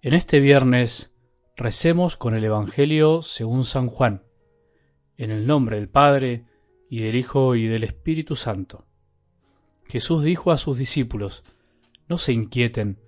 [0.00, 1.12] En este viernes
[1.56, 4.22] recemos con el Evangelio según San Juan,
[5.16, 6.44] en el nombre del Padre,
[6.88, 8.86] y del Hijo, y del Espíritu Santo.
[9.88, 11.42] Jesús dijo a sus discípulos,
[12.06, 13.00] No se inquieten,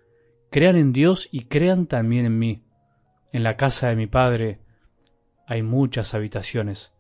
[0.50, 2.64] crean en Dios y crean también en mí.
[3.32, 4.58] En la casa de mi Padre
[5.46, 6.92] hay muchas habitaciones.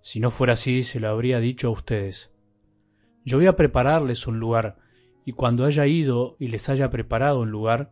[0.00, 2.30] Si no fuera así, se lo habría dicho a ustedes.
[3.24, 4.76] Yo voy a prepararles un lugar,
[5.24, 7.90] y cuando haya ido y les haya preparado un lugar,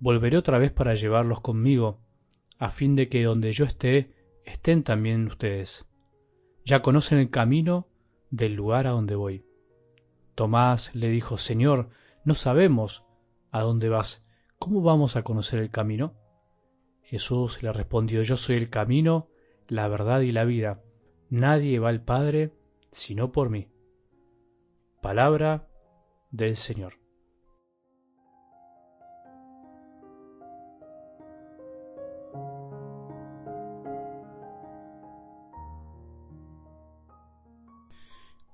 [0.00, 2.00] volveré otra vez para llevarlos conmigo,
[2.58, 4.12] a fin de que donde yo esté,
[4.44, 5.86] estén también ustedes.
[6.64, 7.86] Ya conocen el camino
[8.30, 9.44] del lugar a donde voy.
[10.34, 11.90] Tomás le dijo, Señor,
[12.24, 13.04] no sabemos
[13.50, 14.24] a dónde vas.
[14.58, 16.14] ¿Cómo vamos a conocer el camino?
[17.02, 19.28] Jesús le respondió, Yo soy el camino,
[19.68, 20.82] la verdad y la vida.
[21.28, 22.52] Nadie va al Padre
[22.90, 23.68] sino por mí.
[25.00, 25.68] Palabra
[26.30, 26.99] del Señor.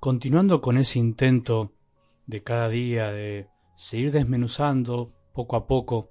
[0.01, 1.73] Continuando con ese intento
[2.27, 6.11] de cada día de seguir desmenuzando poco a poco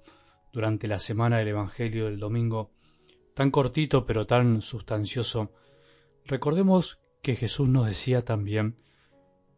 [0.52, 2.72] durante la semana del Evangelio del domingo,
[3.34, 5.52] tan cortito pero tan sustancioso,
[6.24, 8.76] recordemos que Jesús nos decía también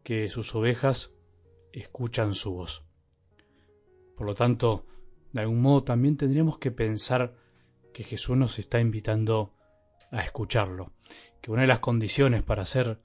[0.03, 1.13] que sus ovejas
[1.73, 2.85] escuchan su voz.
[4.15, 4.85] Por lo tanto,
[5.33, 7.35] de algún modo también tendríamos que pensar
[7.93, 9.53] que Jesús nos está invitando
[10.11, 10.93] a escucharlo,
[11.41, 12.99] que una de las condiciones para ser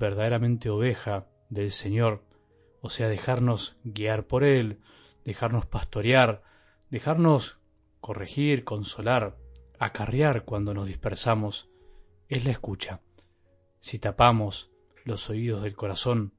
[0.00, 2.24] verdaderamente oveja del Señor,
[2.80, 4.80] o sea, dejarnos guiar por Él,
[5.26, 6.42] dejarnos pastorear,
[6.88, 7.60] dejarnos
[8.00, 9.36] corregir, consolar,
[9.78, 11.68] acarrear cuando nos dispersamos,
[12.30, 13.02] es la escucha.
[13.80, 14.72] Si tapamos
[15.04, 16.32] los oídos del corazón,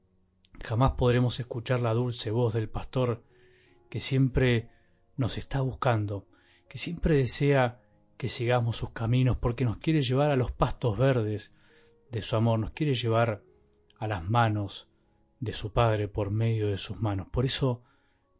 [0.60, 3.22] jamás podremos escuchar la dulce voz del pastor
[3.88, 4.70] que siempre
[5.16, 6.26] nos está buscando,
[6.68, 7.80] que siempre desea
[8.16, 11.54] que sigamos sus caminos porque nos quiere llevar a los pastos verdes
[12.10, 13.42] de su amor, nos quiere llevar
[14.02, 14.88] a las manos
[15.38, 17.28] de su Padre por medio de sus manos.
[17.28, 17.84] Por eso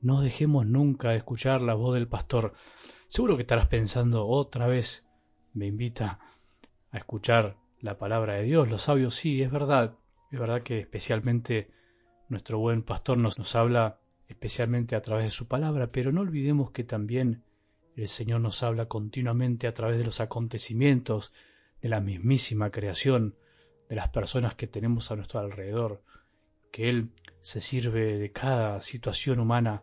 [0.01, 2.53] no dejemos nunca de escuchar la voz del pastor.
[3.07, 5.07] Seguro que estarás pensando otra vez,
[5.55, 6.19] me invita
[6.91, 8.69] a escuchar la palabra de Dios.
[8.69, 9.95] Los sabios sí, es verdad.
[10.33, 11.71] Es verdad que especialmente
[12.29, 16.73] nuestro buen pastor nos, nos habla especialmente a través de su palabra, pero no olvidemos
[16.73, 17.45] que también
[17.95, 21.33] el Señor nos habla continuamente a través de los acontecimientos
[21.81, 23.37] de la mismísima creación,
[23.93, 26.03] de las personas que tenemos a nuestro alrededor,
[26.71, 27.11] que Él
[27.43, 29.83] se sirve de cada situación humana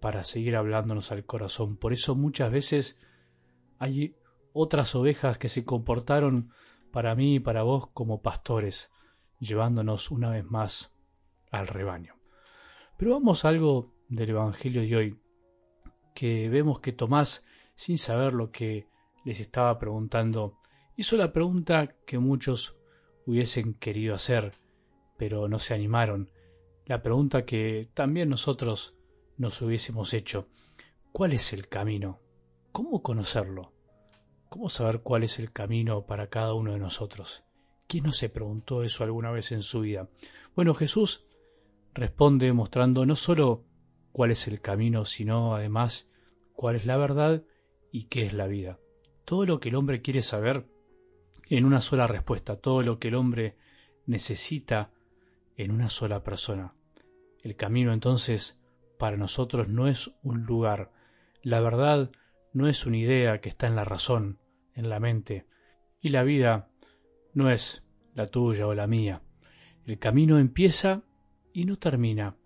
[0.00, 1.78] para seguir hablándonos al corazón.
[1.78, 3.00] Por eso muchas veces
[3.78, 4.14] hay
[4.52, 6.52] otras ovejas que se comportaron
[6.92, 8.92] para mí y para vos como pastores,
[9.40, 10.94] llevándonos una vez más
[11.50, 12.16] al rebaño.
[12.98, 15.20] Pero vamos a algo del Evangelio de hoy,
[16.14, 18.88] que vemos que Tomás, sin saber lo que
[19.24, 20.58] les estaba preguntando,
[20.96, 22.74] hizo la pregunta que muchos
[23.28, 24.54] hubiesen querido hacer,
[25.18, 26.30] pero no se animaron.
[26.86, 28.94] La pregunta que también nosotros
[29.36, 30.48] nos hubiésemos hecho,
[31.12, 32.20] ¿cuál es el camino?
[32.72, 33.74] ¿Cómo conocerlo?
[34.48, 37.44] ¿Cómo saber cuál es el camino para cada uno de nosotros?
[37.86, 40.08] ¿Quién no se preguntó eso alguna vez en su vida?
[40.56, 41.26] Bueno, Jesús
[41.92, 43.62] responde mostrando no sólo
[44.10, 46.08] cuál es el camino, sino además
[46.54, 47.42] cuál es la verdad
[47.92, 48.78] y qué es la vida.
[49.26, 50.66] Todo lo que el hombre quiere saber
[51.56, 53.56] en una sola respuesta, todo lo que el hombre
[54.06, 54.90] necesita
[55.56, 56.74] en una sola persona.
[57.42, 58.58] El camino entonces
[58.98, 60.90] para nosotros no es un lugar,
[61.42, 62.10] la verdad
[62.52, 64.38] no es una idea que está en la razón,
[64.74, 65.46] en la mente,
[66.00, 66.68] y la vida
[67.32, 67.84] no es
[68.14, 69.22] la tuya o la mía.
[69.86, 71.02] El camino empieza
[71.52, 72.36] y no termina,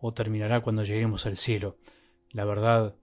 [0.00, 1.76] o terminará cuando lleguemos al cielo.
[2.30, 2.96] La verdad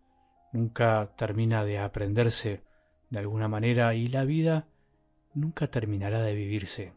[0.53, 2.63] nunca termina de aprenderse
[3.09, 4.67] de alguna manera y la vida
[5.37, 6.93] nunca terminará de vivirse.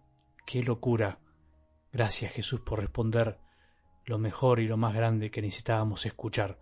[0.47, 1.19] ¡Qué locura!
[1.93, 3.39] Gracias Jesús por responder
[4.07, 6.59] lo mejor y lo más grande que necesitábamos escuchar.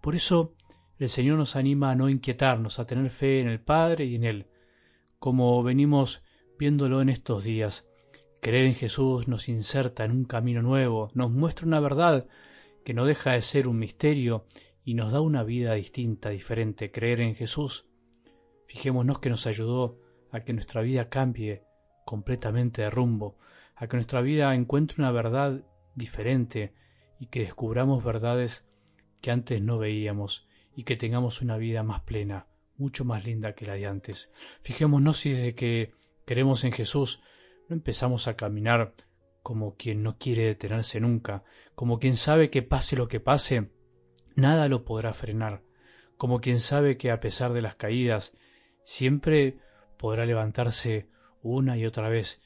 [0.00, 0.54] Por eso
[0.98, 4.24] el Señor nos anima a no inquietarnos, a tener fe en el Padre y en
[4.24, 4.46] Él.
[5.18, 6.22] Como venimos
[6.58, 7.86] viéndolo en estos días,
[8.40, 12.26] creer en Jesús nos inserta en un camino nuevo, nos muestra una verdad
[12.84, 14.46] que no deja de ser un misterio
[14.82, 16.90] y nos da una vida distinta, diferente.
[16.90, 17.86] Creer en Jesús,
[18.66, 19.98] fijémonos que nos ayudó
[20.30, 21.62] a que nuestra vida cambie
[22.04, 23.38] completamente de rumbo,
[23.76, 25.62] a que nuestra vida encuentre una verdad
[25.94, 26.72] diferente
[27.18, 28.66] y que descubramos verdades
[29.20, 32.46] que antes no veíamos y que tengamos una vida más plena,
[32.76, 34.32] mucho más linda que la de antes.
[34.62, 35.92] Fijémonos si desde que
[36.24, 37.20] creemos en Jesús
[37.68, 38.94] no empezamos a caminar
[39.42, 41.44] como quien no quiere detenerse nunca,
[41.74, 43.70] como quien sabe que pase lo que pase,
[44.34, 45.62] nada lo podrá frenar,
[46.16, 48.32] como quien sabe que a pesar de las caídas,
[48.84, 49.58] siempre
[49.98, 51.08] podrá levantarse
[51.42, 52.40] una y otra vez,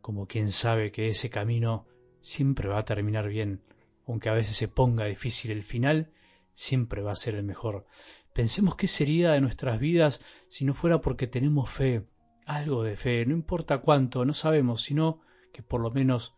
[0.00, 1.86] como quien sabe que ese camino
[2.20, 3.62] siempre va a terminar bien,
[4.06, 6.10] aunque a veces se ponga difícil el final,
[6.54, 7.86] siempre va a ser el mejor.
[8.32, 12.06] Pensemos qué sería de nuestras vidas si no fuera porque tenemos fe,
[12.46, 15.20] algo de fe, no importa cuánto, no sabemos, sino
[15.52, 16.34] que por lo menos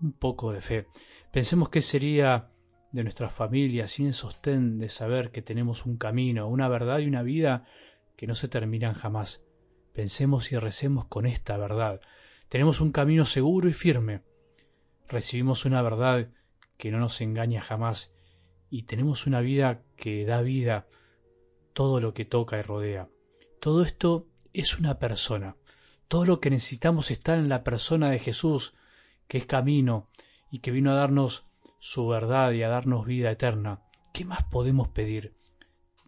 [0.00, 0.86] un poco de fe.
[1.30, 2.50] Pensemos qué sería
[2.92, 7.06] de nuestras familias sin el sostén de saber que tenemos un camino, una verdad y
[7.06, 7.64] una vida
[8.16, 9.42] que no se terminan jamás.
[9.92, 12.00] Pensemos y recemos con esta verdad.
[12.48, 14.22] Tenemos un camino seguro y firme.
[15.08, 16.28] Recibimos una verdad
[16.78, 18.12] que no nos engaña jamás
[18.70, 20.86] y tenemos una vida que da vida
[21.74, 23.08] todo lo que toca y rodea.
[23.60, 25.56] Todo esto es una persona.
[26.08, 28.74] Todo lo que necesitamos está en la persona de Jesús,
[29.28, 30.08] que es camino
[30.50, 31.46] y que vino a darnos
[31.78, 33.82] su verdad y a darnos vida eterna.
[34.14, 35.34] ¿Qué más podemos pedir?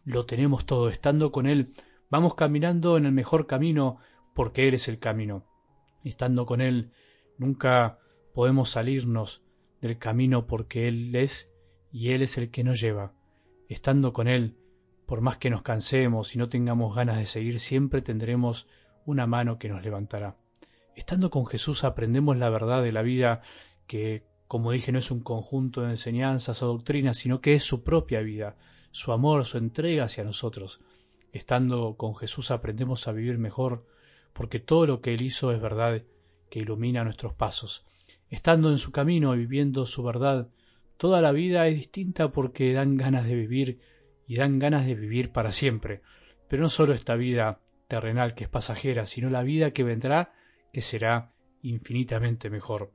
[0.04, 1.74] Lo tenemos todo, estando con Él,
[2.14, 3.98] vamos caminando en el mejor camino
[4.34, 5.42] porque Él es el camino.
[6.04, 6.92] Estando con Él,
[7.38, 7.98] nunca
[8.32, 9.42] podemos salirnos
[9.80, 11.52] del camino porque Él es
[11.90, 13.14] y Él es el que nos lleva.
[13.68, 14.56] Estando con Él,
[15.06, 18.68] por más que nos cansemos y no tengamos ganas de seguir, siempre tendremos
[19.04, 20.36] una mano que nos levantará.
[20.94, 23.42] Estando con Jesús aprendemos la verdad de la vida
[23.88, 27.82] que, como dije, no es un conjunto de enseñanzas o doctrinas, sino que es su
[27.82, 28.54] propia vida,
[28.92, 30.80] su amor, su entrega hacia nosotros.
[31.34, 33.84] Estando con Jesús aprendemos a vivir mejor,
[34.32, 36.04] porque todo lo que Él hizo es verdad
[36.48, 37.84] que ilumina nuestros pasos.
[38.30, 40.48] Estando en su camino y viviendo su verdad,
[40.96, 43.80] toda la vida es distinta porque dan ganas de vivir
[44.28, 46.02] y dan ganas de vivir para siempre.
[46.46, 47.58] Pero no solo esta vida
[47.88, 50.32] terrenal que es pasajera, sino la vida que vendrá
[50.72, 51.32] que será
[51.62, 52.92] infinitamente mejor.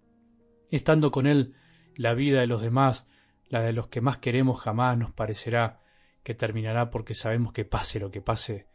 [0.72, 1.56] Estando con Él,
[1.98, 3.06] la vida de los demás,
[3.50, 5.82] la de los que más queremos jamás nos parecerá
[6.24, 8.68] que terminará porque sabemos que pase lo que pase.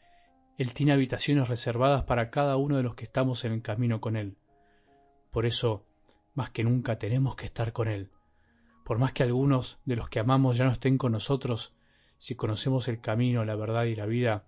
[0.57, 4.17] Él tiene habitaciones reservadas para cada uno de los que estamos en el camino con
[4.17, 4.37] Él.
[5.31, 5.85] Por eso,
[6.35, 8.11] más que nunca tenemos que estar con Él.
[8.85, 11.75] Por más que algunos de los que amamos ya no estén con nosotros,
[12.19, 14.47] si conocemos el camino, la verdad y la vida,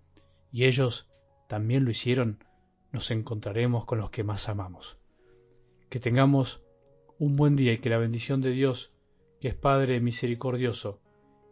[0.52, 1.10] y ellos
[1.48, 2.44] también lo hicieron,
[2.92, 4.98] nos encontraremos con los que más amamos.
[5.90, 6.62] Que tengamos
[7.18, 8.92] un buen día y que la bendición de Dios,
[9.40, 11.00] que es Padre misericordioso,